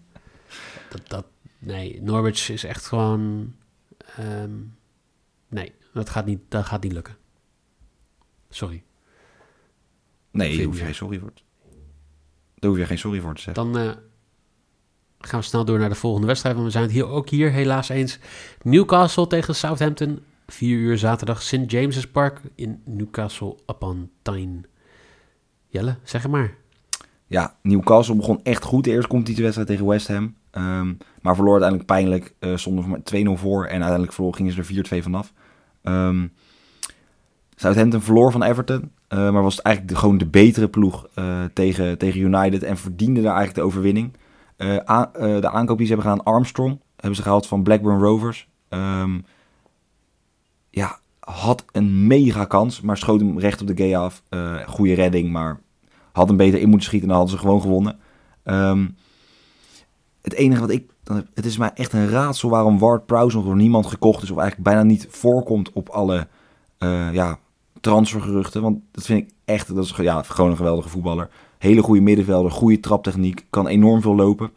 [0.89, 1.25] Dat, dat,
[1.59, 3.53] nee, Norwich is echt gewoon...
[4.19, 4.77] Um,
[5.47, 7.17] nee, dat gaat, niet, dat gaat niet lukken.
[8.49, 8.83] Sorry.
[10.31, 11.41] Nee, hoef sorry voor te...
[12.62, 13.63] Daar hoef je geen sorry voor te zeggen.
[13.63, 13.91] Dan uh,
[15.19, 16.56] gaan we snel door naar de volgende wedstrijd.
[16.56, 18.19] Want we zijn het hier ook hier helaas eens.
[18.62, 20.19] Newcastle tegen Southampton.
[20.47, 21.71] 4 uur zaterdag St.
[21.71, 24.62] James's Park in Newcastle upon Tyne.
[25.67, 26.56] Jelle, zeg het maar.
[27.28, 28.88] Ja, Newcastle begon echt goed.
[28.88, 30.36] Eerst komt die wedstrijd tegen West Ham.
[30.52, 32.34] Um, maar verloor uiteindelijk pijnlijk.
[32.39, 33.63] Uh, stonden maar 2-0 voor.
[33.65, 35.34] En uiteindelijk verloor, gingen ze er 4-2 vanaf.
[35.84, 36.34] Um,
[37.56, 38.91] Southampton verloor van Everton.
[39.13, 42.63] Uh, maar was het eigenlijk gewoon de betere ploeg uh, tegen, tegen United.
[42.63, 44.13] En verdiende daar eigenlijk de overwinning.
[44.86, 46.80] Aan, de aankoop die ze hebben gedaan, Armstrong.
[46.95, 48.47] Hebben ze gehaald van Blackburn Rovers.
[48.69, 49.26] Um,
[50.69, 52.82] ja, had een mega kans.
[52.82, 54.24] Maar schoot hem recht op de gay af.
[54.65, 55.60] goede redding, maar
[56.12, 57.10] had hem beter in moeten schieten.
[57.10, 58.00] En dan hadden ze gewoon gewonnen.
[58.43, 58.95] Um,
[60.21, 60.89] het enige wat ik...
[61.34, 64.32] Het is mij echt een raadsel waarom Ward Prowse nog door niemand gekocht is.
[64.32, 66.28] Of eigenlijk bijna niet voorkomt op alle...
[67.12, 67.39] Ja,
[67.82, 68.62] transfergeruchten.
[68.62, 71.30] Want dat vind ik echt, dat is ja, gewoon een geweldige voetballer.
[71.58, 74.52] Hele goede middenvelder, goede traptechniek, kan enorm veel lopen.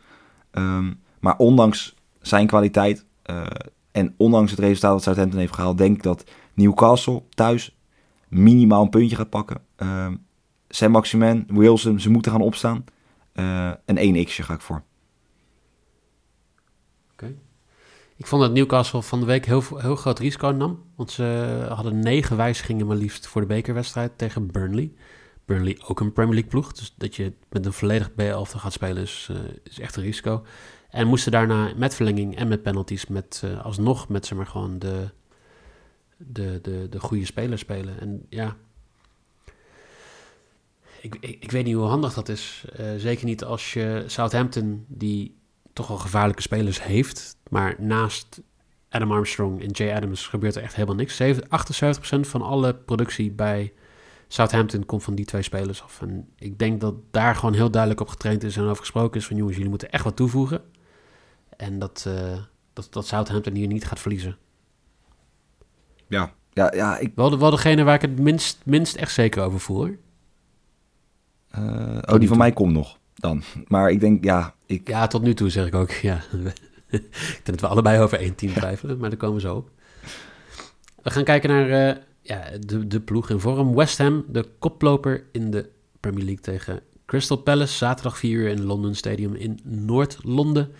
[0.50, 3.46] Ehm, maar ondanks zijn kwaliteit uh,
[3.92, 7.76] en ondanks het resultaat dat Southampton heeft gehaald, denk ik dat Newcastle thuis
[8.28, 9.60] minimaal een puntje gaat pakken.
[9.82, 10.08] Uh,
[10.68, 12.84] Sam Maximan, Wilson, ze moeten gaan opstaan.
[13.34, 14.82] Uh, een 1x ga ik voor.
[17.12, 17.34] Oké.
[18.16, 20.84] Ik vond dat Newcastle van de week heel, heel groot risico nam.
[20.96, 24.92] Want ze hadden negen wijzigingen maar liefst voor de bekerwedstrijd tegen Burnley.
[25.44, 26.72] Burnley ook een Premier League ploeg.
[26.72, 30.44] Dus dat je met een volledig B11 gaat spelen is, uh, is echt een risico.
[30.90, 34.78] En moesten daarna met verlenging en met penalties met, uh, alsnog met zeg maar gewoon
[34.78, 35.08] de,
[36.16, 38.00] de, de, de goede spelers spelen.
[38.00, 38.56] En ja,
[41.00, 42.64] ik, ik, weet niet hoe handig dat is.
[42.80, 45.36] Uh, zeker niet als je Southampton, die
[45.74, 48.42] toch wel gevaarlijke spelers heeft, maar naast
[48.88, 51.22] Adam Armstrong en Jay Adams gebeurt er echt helemaal niks.
[51.22, 53.72] 78% van alle productie bij
[54.28, 56.02] Southampton komt van die twee spelers af.
[56.02, 59.26] En ik denk dat daar gewoon heel duidelijk op getraind is en over gesproken is
[59.26, 60.62] van jongens, jullie moeten echt wat toevoegen.
[61.56, 62.38] En dat, uh,
[62.72, 64.36] dat, dat Southampton hier niet gaat verliezen.
[66.08, 66.98] Ja, ja, ja.
[66.98, 67.12] Ik...
[67.14, 69.96] Wel, de, wel degene waar ik het minst, minst echt zeker over voel.
[71.58, 73.42] Uh, oh, die van mij komt nog dan.
[73.68, 74.54] Maar ik denk, ja...
[74.66, 74.88] Ik...
[74.88, 76.20] Ja, tot nu toe zeg ik ook, ja.
[76.90, 79.70] ik denk dat we allebei over één team twijfelen, maar daar komen we zo op.
[81.02, 83.74] We gaan kijken naar uh, ja, de, de ploeg in vorm.
[83.74, 85.68] West Ham, de koploper in de
[86.00, 87.76] Premier League tegen Crystal Palace.
[87.76, 90.70] Zaterdag 4 uur in London Stadium in Noord-Londen.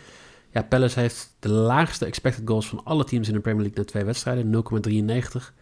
[0.51, 3.85] Ja, Palace heeft de laagste expected goals van alle teams in de Premier League na
[3.85, 4.65] twee wedstrijden,
[5.41, 5.53] 0,93.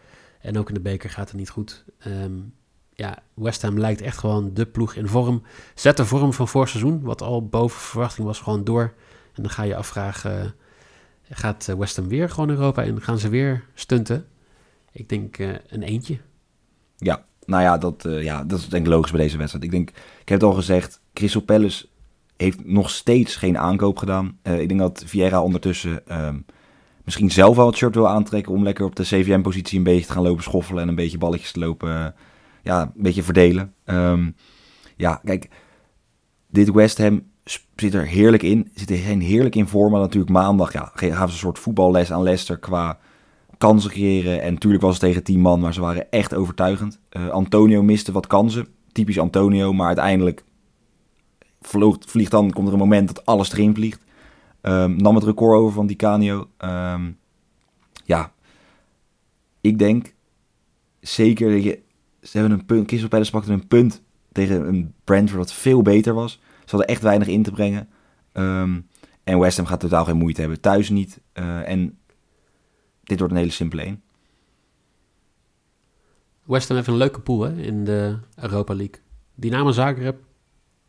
[0.41, 1.83] En ook in de beker gaat het niet goed.
[2.07, 2.53] Um,
[2.95, 5.43] ja, West Ham lijkt echt gewoon de ploeg in vorm.
[5.75, 8.93] Zet de vorm van vorig seizoen, wat al boven verwachting was, gewoon door.
[9.33, 10.55] En dan ga je afvragen,
[11.29, 13.01] gaat West Ham weer gewoon Europa in?
[13.01, 14.25] Gaan ze weer stunten?
[14.91, 16.17] Ik denk uh, een eentje.
[16.97, 19.65] Ja, nou ja dat, ja, dat is denk ik logisch bij deze wedstrijd.
[19.65, 21.87] Ik denk, ik heb het al gezegd, Crystal Palace
[22.37, 24.37] heeft nog steeds geen aankoop gedaan.
[24.43, 26.45] Ik denk dat Vieira ondertussen um,
[27.03, 30.11] misschien zelf wel het shirt wil aantrekken om lekker op de CVM-positie een beetje te
[30.11, 32.15] gaan lopen schoffelen en een beetje balletjes te lopen
[32.63, 33.73] ja, een beetje verdelen.
[33.85, 34.35] Um,
[34.95, 35.49] ja, kijk,
[36.47, 37.23] dit West Ham
[37.75, 38.71] zit er heerlijk in.
[38.73, 39.91] Zit er heerlijk in vorm.
[39.91, 42.99] Maar natuurlijk maandag ja, gaven ze een soort voetballes aan Leicester qua
[43.57, 44.41] kansen creëren.
[44.41, 46.99] En natuurlijk was het tegen tien man, maar ze waren echt overtuigend.
[47.11, 48.67] Uh, Antonio miste wat kansen.
[48.91, 50.43] Typisch Antonio, maar uiteindelijk
[51.61, 54.01] vloog, vliegt dan, komt er een moment dat alles erin vliegt.
[54.61, 56.47] Um, nam het record over van Di Canio.
[56.57, 57.17] Um,
[58.05, 58.33] ja,
[59.61, 60.13] ik denk
[60.99, 61.81] zeker dat je
[62.23, 66.13] ze hebben een punt, Crystal Palace pakte een punt tegen een Brentford dat veel beter
[66.13, 66.31] was.
[66.31, 67.89] Ze hadden echt weinig in te brengen.
[68.33, 68.87] Um,
[69.23, 70.61] en West Ham gaat totaal geen moeite hebben.
[70.61, 71.21] Thuis niet.
[71.33, 71.97] Uh, en
[73.03, 74.01] dit wordt een hele simpele 1.
[76.43, 79.01] West Ham heeft een leuke pool hè, in de Europa League.
[79.35, 80.19] Dynamo Zagreb,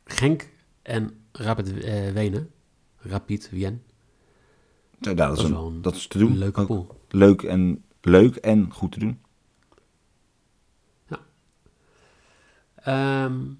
[0.05, 0.49] Genk
[0.83, 2.51] en Rapid uh, Wenen.
[2.97, 3.83] Rapid Wien.
[4.99, 6.39] Ja, dat, dat, is, een, dat is te doen.
[6.39, 7.01] Leuke pool.
[7.09, 9.19] Leuk en, leuk en goed te doen.
[12.89, 13.59] Um,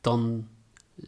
[0.00, 0.48] dan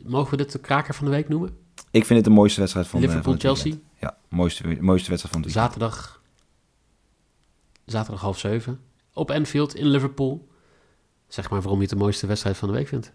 [0.02, 1.58] mogen we dit de kraker van de week noemen?
[1.90, 3.74] Ik vind het de mooiste wedstrijd van Liverpool-Chelsea.
[4.00, 6.22] Ja, mooiste, mooiste wedstrijd van de Zaterdag,
[7.84, 8.80] zaterdag half zeven.
[9.12, 10.48] Op Enfield in Liverpool.
[11.28, 13.12] Zeg maar waarom je het de mooiste wedstrijd van de week vindt.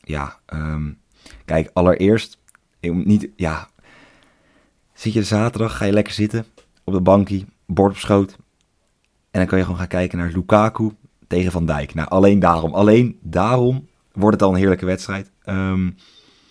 [0.00, 1.00] Ja, um,
[1.44, 2.38] kijk, allereerst,
[2.80, 3.68] niet, ja,
[4.94, 6.46] zit je zaterdag, ga je lekker zitten
[6.84, 8.36] op de bankie, bord op schoot.
[9.30, 10.90] En dan kan je gewoon gaan kijken naar Lukaku,
[11.26, 11.94] tegen Van Dijk.
[11.94, 12.74] Nou, alleen daarom.
[12.74, 15.30] Alleen daarom wordt het al een heerlijke wedstrijd.
[15.48, 15.94] Um,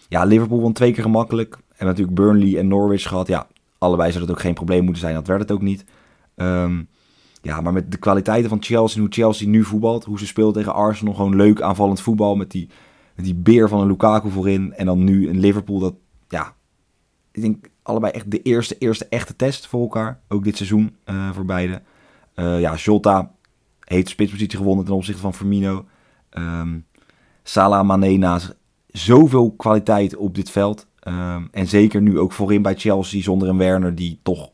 [0.09, 1.57] ja, Liverpool won twee keer gemakkelijk.
[1.75, 3.27] En natuurlijk Burnley en Norwich gehad.
[3.27, 5.13] Ja, allebei zou dat ook geen probleem moeten zijn.
[5.13, 5.85] Dat werd het ook niet.
[6.35, 6.87] Um,
[7.41, 10.03] ja, maar met de kwaliteiten van Chelsea hoe Chelsea nu voetbalt.
[10.03, 11.13] Hoe ze speelt tegen Arsenal.
[11.13, 12.69] Gewoon leuk aanvallend voetbal met die,
[13.15, 14.73] die beer van een Lukaku voorin.
[14.73, 15.93] En dan nu een Liverpool dat,
[16.27, 16.53] ja...
[17.31, 20.19] Ik denk allebei echt de eerste, eerste echte test voor elkaar.
[20.27, 21.81] Ook dit seizoen uh, voor beide.
[22.35, 23.31] Uh, ja, Jota
[23.83, 25.85] heeft spitspositie gewonnen ten opzichte van Firmino.
[26.37, 26.85] Um,
[27.43, 28.55] Salah Mane naast
[28.87, 30.87] zoveel kwaliteit op dit veld.
[31.07, 34.49] Um, en zeker nu ook voorin bij Chelsea zonder een Werner die toch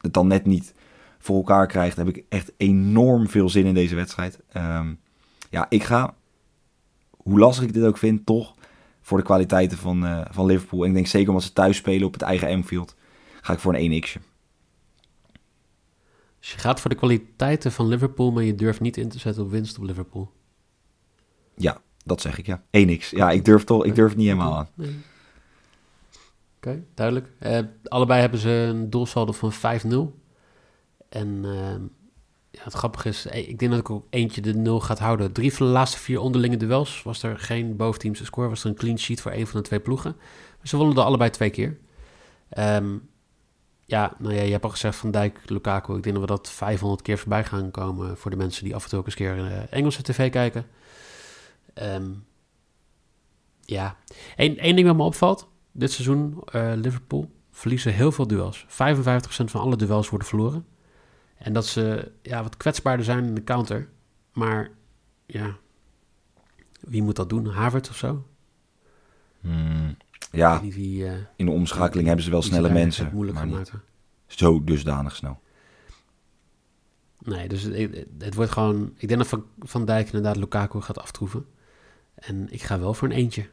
[0.00, 0.74] het dan net niet
[1.18, 1.96] voor elkaar krijgt.
[1.96, 4.40] Heb ik echt enorm veel zin in deze wedstrijd.
[4.56, 4.98] Um,
[5.50, 6.14] ja, ik ga,
[7.10, 8.54] hoe lastig ik dit ook vind, toch
[9.02, 10.82] voor de kwaliteiten van, uh, van Liverpool.
[10.82, 12.96] En ik denk zeker omdat ze thuis spelen op het eigen Anfield,
[13.40, 14.20] ga ik voor een 1x'je.
[16.46, 19.42] Dus je gaat voor de kwaliteiten van Liverpool, maar je durft niet in te zetten
[19.42, 20.32] op winst op Liverpool.
[21.56, 22.62] Ja, dat zeg ik, ja.
[22.62, 23.10] 1x.
[23.10, 24.68] Ja, ik durf, toch, ik durf het niet helemaal aan.
[24.74, 24.88] Nee.
[24.88, 24.98] Oké,
[26.56, 27.28] okay, duidelijk.
[27.40, 29.56] Uh, allebei hebben ze een doelsaldo van 5-0.
[31.08, 31.70] En uh,
[32.50, 35.32] ja, het grappige is, eh, ik denk dat ik ook eentje de nul gaat houden.
[35.32, 38.48] Drie van de laatste vier onderlinge duels was er geen boventeamse score.
[38.48, 40.16] Was er een clean sheet voor een van de twee ploegen.
[40.58, 41.78] Maar ze wonnen er allebei twee keer.
[42.48, 42.96] Ehm,
[43.86, 45.96] ja, nou ja, je hebt al gezegd Van Dijk, Lukaku.
[45.96, 48.82] Ik denk dat we dat 500 keer voorbij gaan komen voor de mensen die af
[48.82, 50.66] en toe ook eens keer uh, Engelse tv kijken.
[51.74, 52.10] Ehm,
[53.60, 53.96] ja,
[54.36, 55.48] Eén, één ding wat me opvalt.
[55.72, 58.66] Dit seizoen, uh, Liverpool verliezen heel veel duels.
[58.68, 58.70] 55%
[59.28, 60.66] van alle duels worden verloren.
[61.36, 63.88] En dat ze ja, wat kwetsbaarder zijn in de counter.
[64.32, 64.70] Maar
[65.26, 65.56] ja,
[66.80, 67.46] wie moet dat doen?
[67.46, 68.26] Harvard of zo?
[69.40, 69.96] Hmm,
[70.36, 73.10] ja, wie, uh, in de omschakeling hebben ze wel snelle mensen.
[73.12, 73.72] Moeilijk maar niet
[74.26, 75.40] zo dusdanig snel.
[77.18, 78.92] Nee, dus het, het, wordt gewoon...
[78.96, 81.46] Ik denk dat Van, van Dijk inderdaad Lukaku gaat aftroeven.
[82.14, 83.48] En ik ga wel voor een eentje.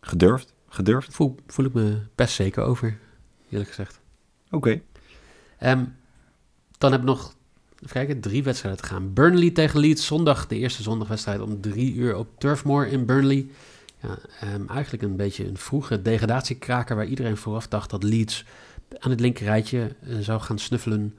[0.00, 0.54] Gedurfd?
[0.68, 1.14] Gedurfd?
[1.14, 2.98] Voel, voel ik me best zeker over,
[3.50, 4.00] eerlijk gezegd.
[4.50, 4.80] Oké.
[5.58, 5.84] Ehm,
[6.78, 7.34] dan heb ik nog
[7.76, 9.12] even kijken, drie wedstrijden te gaan.
[9.12, 13.46] Burnley tegen Leeds, zondag, de eerste zondagwedstrijd om drie uur op Turfmoor in Burnley.
[14.00, 14.18] Ja,
[14.54, 18.44] um, eigenlijk een beetje een vroege degradatiekraker waar iedereen vooraf dacht dat Leeds
[18.98, 21.18] aan het linkerrijtje uh, zou gaan snuffelen.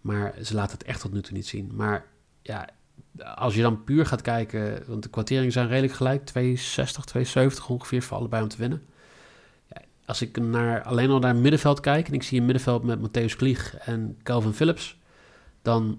[0.00, 1.70] Maar ze laten het echt tot nu toe niet zien.
[1.74, 2.04] Maar
[2.42, 2.68] ja,
[3.34, 8.02] als je dan puur gaat kijken, want de kwarteringen zijn redelijk gelijk, 260, 270 ongeveer
[8.02, 8.82] voor allebei om te winnen.
[9.68, 12.82] Ja, als ik naar, alleen al naar het middenveld kijk en ik zie een middenveld
[12.82, 14.98] met Matthäus Klieg en Calvin Phillips,
[15.62, 15.98] dan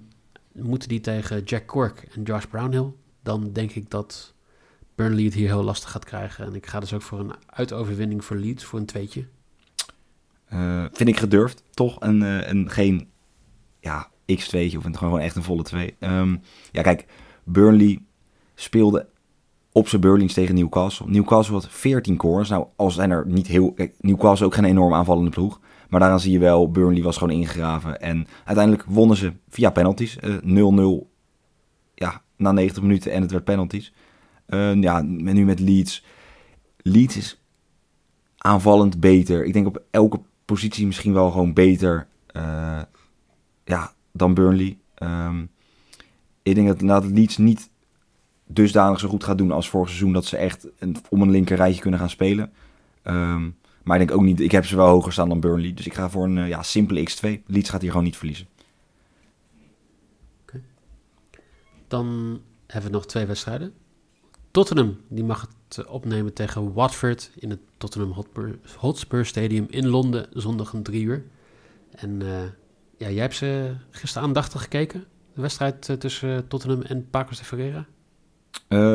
[0.51, 2.91] moeten die tegen Jack Cork en Josh Brownhill.
[3.23, 4.33] Dan denk ik dat
[4.95, 6.45] Burnley het hier heel lastig gaat krijgen.
[6.45, 9.25] En ik ga dus ook voor een uitoverwinning voor Leeds, voor een tweetje.
[10.53, 11.99] Uh, vind ik gedurfd, toch?
[11.99, 13.09] En, uh, en geen
[13.79, 15.95] ja, x2'tje of een, gewoon echt een volle 2.
[15.99, 17.05] Um, ja, kijk,
[17.43, 17.99] Burnley
[18.55, 19.07] speelde
[19.71, 21.09] op zijn Burlings tegen Newcastle.
[21.09, 22.49] Newcastle had 14 corners.
[22.49, 23.73] Nou, als zijn er niet heel...
[23.73, 25.59] Kijk, Newcastle ook geen enorm aanvallende ploeg.
[25.89, 28.01] Maar daaraan zie je wel, Burnley was gewoon ingegraven.
[28.01, 30.17] En uiteindelijk wonnen ze via penalties.
[30.17, 31.01] 0-0 uh,
[31.95, 33.93] ja, na 90 minuten en het werd penalties.
[34.53, 36.03] Uh, ja, nu met Leeds.
[36.77, 37.41] Leeds is
[38.37, 39.45] aanvallend beter.
[39.45, 42.07] Ik denk op elke positie misschien wel gewoon beter.
[42.35, 42.81] Uh,
[43.65, 44.77] ja, dan Burnley.
[45.03, 45.49] Um,
[46.43, 47.69] ik denk dat, Leeds niet
[48.47, 50.13] dusdanig zo goed gaat doen als vorig seizoen.
[50.13, 52.51] Dat ze echt een, om een linker rijtje kunnen gaan spelen.
[53.03, 55.73] Um, maar ik denk ook niet, ik heb ze wel hoger staan dan Burnley.
[55.73, 57.43] Dus ik ga voor een uh, ja, simpele X2.
[57.45, 58.47] Leeds gaat hier gewoon niet verliezen.
[61.87, 63.73] Dan hebben we nog twee wedstrijden.
[64.51, 68.25] Tottenham, die mag het opnemen tegen Watford in het Tottenham
[68.77, 71.25] Hotspur, Stadium in Londen, zondag om drie uur.
[71.91, 72.29] En uh,
[72.97, 77.45] ja, jij hebt ze gisteren aandachtig gekeken, de wedstrijd uh, tussen Tottenham en Pacos de
[77.45, 77.85] Ferreira?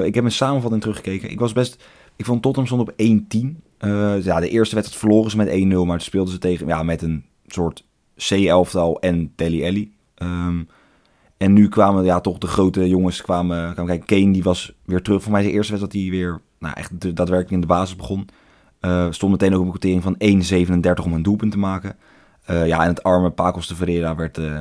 [0.04, 1.30] Ik heb een samenvatting teruggekeken.
[1.30, 1.84] Ik was best,
[2.16, 3.60] ik vond Tottenham stond op 1-10.
[3.80, 5.48] Uh, ja, de eerste wedstrijd verloren ze met
[5.84, 7.84] 1-0, maar speelden ze tegen, ja, met een soort
[8.16, 9.96] C-elftal en Telly Ellie.
[10.22, 10.68] Um,
[11.36, 14.06] en nu kwamen ja, toch de grote jongens kwamen, kwamen kijken.
[14.06, 15.22] Kane die was weer terug.
[15.22, 18.28] Voor mij de eerste wedstrijd dat hij weer nou, echt daadwerkelijk in de basis begon.
[18.80, 20.16] Uh, stond meteen ook op een quotering van
[21.00, 21.96] 1,37 om een doelpunt te maken.
[22.50, 24.60] Uh, ja, en het arme Pacos de Ferreira werd uh,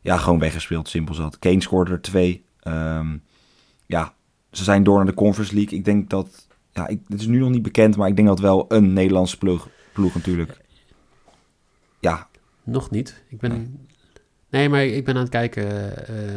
[0.00, 1.38] ja, gewoon weggespeeld, simpel zat.
[1.38, 2.44] Kane scoorde er twee.
[2.62, 3.22] Um,
[3.86, 4.14] ja,
[4.50, 5.78] ze zijn door naar de Conference League.
[5.78, 8.40] Ik denk dat, ja, ik, het is nu nog niet bekend, maar ik denk dat
[8.40, 10.60] wel een Nederlandse ploeg, ploeg natuurlijk.
[12.00, 12.28] Ja.
[12.62, 13.22] Nog niet.
[13.28, 13.70] Ik ben, nee.
[14.50, 16.34] Nee maar ik ben aan het kijken uh,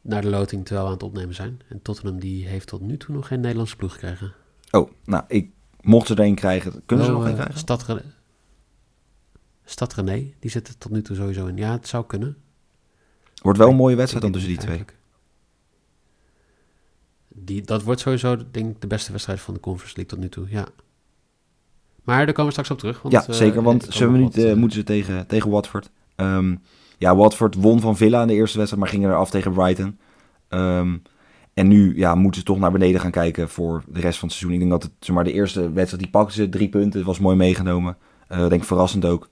[0.00, 1.60] naar de loting terwijl we aan het opnemen zijn.
[1.68, 4.32] En Tottenham die heeft tot nu toe nog geen Nederlandse ploeg gekregen.
[4.70, 6.82] Oh, nou, ik mocht ze er een krijgen.
[6.86, 7.58] Kunnen ze nog een krijgen?
[7.58, 8.02] Stad, René,
[9.64, 11.56] Stad René, die zit er tot nu toe sowieso in.
[11.56, 12.36] Ja, het zou kunnen.
[13.42, 14.84] Wordt wel een mooie wedstrijd dan tussen die twee.
[17.28, 20.28] Die, dat wordt sowieso, denk ik, de beste wedstrijd van de Conference League tot nu
[20.28, 20.66] toe, ja.
[22.02, 23.02] Maar daar komen we straks op terug.
[23.02, 25.90] Want, ja, zeker, want minuten uh, moeten ze tegen, tegen Watford.
[26.16, 26.60] Um,
[27.02, 29.98] ja, Watford won van Villa in de eerste wedstrijd, maar gingen eraf tegen Brighton.
[30.48, 31.02] Um,
[31.54, 34.36] en nu ja, moeten ze toch naar beneden gaan kijken voor de rest van het
[34.36, 34.60] seizoen.
[34.60, 36.98] Ik denk dat het, maar, de eerste wedstrijd, die pakten ze drie punten.
[36.98, 37.96] Het was mooi meegenomen.
[38.28, 39.28] Uh, denk verrassend ook.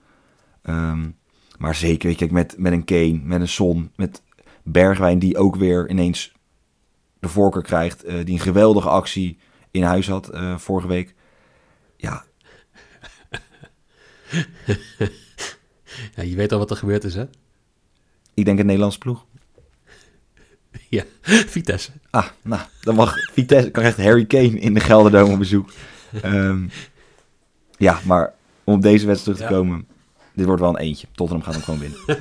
[0.63, 1.17] Um,
[1.59, 4.23] maar zeker, weet je, met, met een Kane, met een Son, met
[4.63, 6.33] Bergwijn die ook weer ineens
[7.21, 8.09] de voorkeur krijgt.
[8.09, 9.39] Uh, die een geweldige actie
[9.71, 11.15] in huis had uh, vorige week.
[11.97, 12.25] Ja.
[16.17, 16.23] ja.
[16.23, 17.25] Je weet al wat er gebeurd is, hè?
[18.41, 19.27] Ik denk een Nederlands ploeg.
[20.89, 21.91] ja, Vitesse.
[22.11, 25.71] Ah, nou, dan mag Vitesse, kan echt Harry Kane in de Gelderdome op bezoek.
[26.25, 26.71] um,
[27.77, 29.61] ja, maar om op deze wedstrijd terug te ja.
[29.61, 29.87] komen,
[30.35, 31.07] dit wordt wel een eentje.
[31.13, 31.99] Tottenham gaat hem gewoon winnen.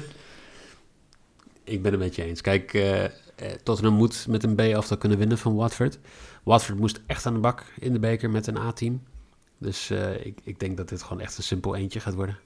[1.64, 2.42] Ik ben het met je eens.
[2.42, 3.04] Kijk, uh,
[3.64, 6.00] Tottenham moet met een B-aftal kunnen winnen van Watford.
[6.44, 9.02] Watford moest echt aan de bak in de beker met een A-team.
[9.58, 12.38] Dus uh, ik, ik denk dat dit gewoon echt een simpel eentje gaat worden.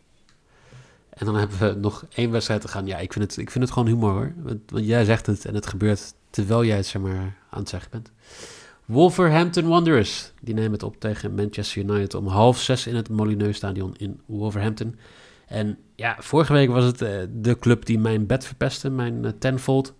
[1.14, 2.86] En dan hebben we nog één wedstrijd te gaan.
[2.86, 4.34] Ja, ik vind het, ik vind het gewoon humor hoor.
[4.38, 7.92] Want, jij zegt het en het gebeurt terwijl jij het zeg maar aan het zeggen
[7.92, 8.12] bent.
[8.86, 10.32] Wolverhampton Wanderers.
[10.42, 14.20] Die nemen het op tegen Manchester United om half zes in het Molineux Stadion in
[14.26, 14.96] Wolverhampton.
[15.48, 19.32] En ja, vorige week was het uh, de club die mijn bed verpestte, mijn uh,
[19.40, 19.94] tenfold.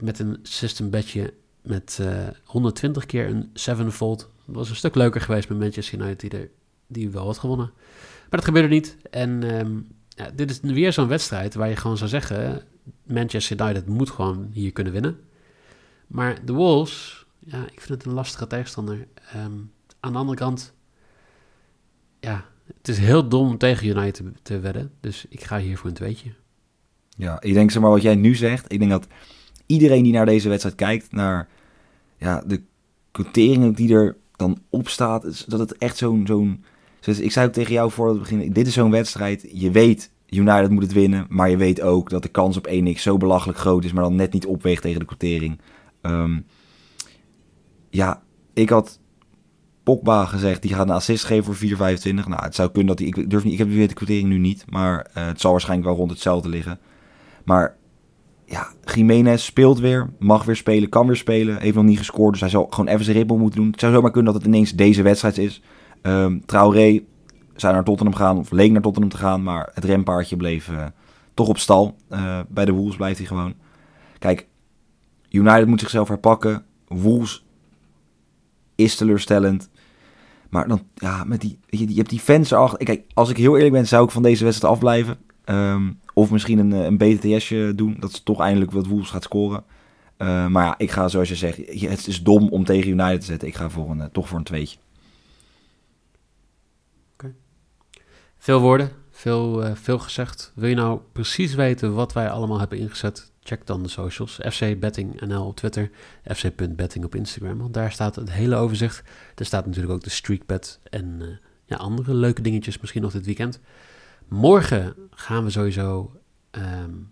[0.00, 1.32] Met een system bedje
[1.62, 4.30] met uh, 120 keer een sevenfold.
[4.46, 6.48] Dat was een stuk leuker geweest met Manchester United die, er,
[6.86, 7.70] die wel had gewonnen.
[8.20, 8.96] Maar dat gebeurde niet.
[9.10, 12.62] En um, ja, dit is weer zo'n wedstrijd waar je gewoon zou zeggen...
[13.02, 15.20] Manchester United moet gewoon hier kunnen winnen.
[16.06, 19.06] Maar de Wolves, ja, ik vind het een lastige tegenstander.
[19.36, 20.74] Um, aan de andere kant,
[22.20, 22.44] ja,
[22.76, 24.92] het is heel dom om tegen United te, te wedden.
[25.00, 26.32] Dus ik ga hier voor een tweetje.
[27.16, 28.72] Ja, ik denk zeg maar wat jij nu zegt.
[28.72, 29.06] Ik denk dat
[29.66, 31.48] iedereen die naar deze wedstrijd kijkt, naar
[32.16, 32.62] ja, de
[33.10, 36.26] quoteringen die er dan op staat, dat het echt zo'n...
[36.26, 36.64] zo'n
[37.06, 40.10] dus ik zei ook tegen jou voor het begin, dit is zo'n wedstrijd, je weet,
[40.28, 43.58] United moet het winnen, maar je weet ook dat de kans op 1x zo belachelijk
[43.58, 45.60] groot is, maar dan net niet opweegt tegen de quotering.
[46.02, 46.46] Um,
[47.90, 48.22] ja,
[48.54, 49.00] ik had
[49.82, 51.76] Pogba gezegd, die gaat een assist geven voor 4,25.
[52.14, 54.64] Nou, het zou kunnen dat hij, ik durf niet, ik heb de quotering nu niet,
[54.68, 56.78] maar uh, het zal waarschijnlijk wel rond hetzelfde liggen.
[57.44, 57.76] Maar
[58.44, 62.40] ja, Jiménez speelt weer, mag weer spelen, kan weer spelen, heeft nog niet gescoord, dus
[62.40, 63.70] hij zal gewoon even zijn ribbel moeten doen.
[63.70, 65.62] Het zou zomaar kunnen dat het ineens deze wedstrijd is.
[66.02, 67.02] Um, Traoré
[67.56, 70.86] zou naar Tottenham gaan, of leek naar Tottenham te gaan, maar het rempaardje bleef uh,
[71.34, 71.96] toch op stal.
[72.10, 73.54] Uh, bij de Wolves blijft hij gewoon.
[74.18, 74.46] Kijk,
[75.30, 76.64] United moet zichzelf herpakken.
[76.88, 77.44] Wolves
[78.74, 79.70] is teleurstellend.
[80.50, 82.84] Maar dan, ja, met die, je, hebt die fans erachter.
[82.84, 85.16] Kijk, als ik heel eerlijk ben, zou ik van deze wedstrijd afblijven.
[85.44, 89.64] Um, of misschien een, een BTS'je doen, dat ze toch eindelijk wat Wolves gaat scoren.
[90.18, 93.48] Maar ja, ik ga zoals je zegt, het is dom om tegen United te zetten.
[93.48, 94.78] Ik ga voor een, toch voor een tweetje.
[98.46, 100.52] Veel woorden, veel, uh, veel gezegd.
[100.54, 103.32] Wil je nou precies weten wat wij allemaal hebben ingezet?
[103.42, 104.38] Check dan de socials.
[104.50, 105.90] FC Betting NL op Twitter,
[106.24, 107.58] fc.betting op Instagram.
[107.58, 109.02] Want daar staat het hele overzicht.
[109.34, 111.26] Er staat natuurlijk ook de streakbet en uh,
[111.64, 113.60] ja, andere leuke dingetjes misschien nog dit weekend.
[114.28, 116.12] Morgen gaan we sowieso
[116.50, 117.10] um,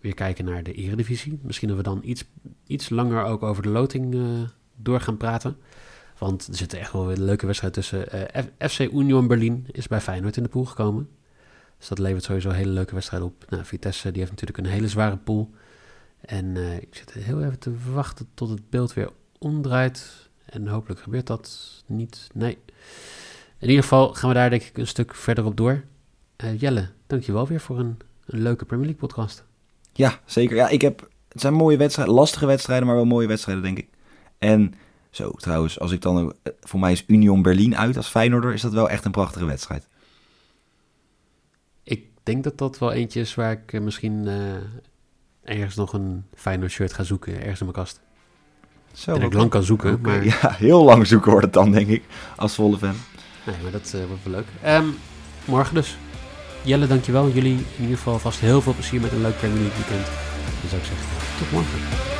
[0.00, 1.38] weer kijken naar de Eredivisie.
[1.42, 2.24] Misschien dat we dan iets,
[2.66, 4.22] iets langer ook over de loting uh,
[4.76, 5.56] door gaan praten.
[6.20, 8.06] Want er zit echt wel weer een leuke wedstrijd tussen.
[8.58, 11.08] Uh, FC Union Berlin is bij Feyenoord in de pool gekomen.
[11.78, 13.44] Dus dat levert sowieso een hele leuke wedstrijd op.
[13.48, 15.50] Nou, Vitesse die heeft natuurlijk een hele zware pool.
[16.20, 20.28] En uh, ik zit heel even te wachten tot het beeld weer omdraait.
[20.44, 22.28] En hopelijk gebeurt dat niet.
[22.34, 22.58] Nee.
[23.58, 25.84] In ieder geval gaan we daar denk ik een stuk verder op door.
[26.44, 29.44] Uh, Jelle, dankjewel weer voor een, een leuke Premier League podcast.
[29.92, 30.56] Ja, zeker.
[30.56, 33.88] Ja, ik heb, het zijn mooie wedstrijden, lastige wedstrijden, maar wel mooie wedstrijden denk ik.
[34.38, 34.74] En
[35.10, 36.34] zo, trouwens, als ik dan...
[36.60, 38.52] Voor mij is Union Berlin uit als Feyenoorder.
[38.52, 39.88] Is dat wel echt een prachtige wedstrijd.
[41.82, 44.54] Ik denk dat dat wel eentje is waar ik misschien uh,
[45.42, 47.40] ergens nog een Feyenoord shirt ga zoeken.
[47.40, 48.00] Ergens in mijn kast.
[48.92, 49.92] Zo, en ik lang kan zoeken.
[49.92, 50.16] Okay.
[50.16, 50.24] Maar...
[50.40, 52.04] Ja, heel lang zoeken wordt het dan, denk ik.
[52.36, 52.94] Als volle fan.
[53.46, 54.74] Nee, maar dat uh, wordt wel leuk.
[54.82, 54.94] Um,
[55.44, 55.96] morgen dus.
[56.62, 57.30] Jelle, dankjewel.
[57.30, 60.06] Jullie in ieder geval vast heel veel plezier met een leuk Premier League weekend.
[60.60, 61.06] Dan zou ik zeggen,
[61.38, 62.19] tot morgen.